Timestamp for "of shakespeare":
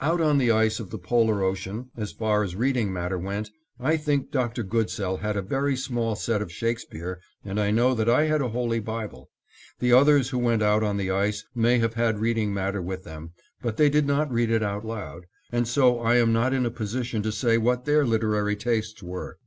6.40-7.18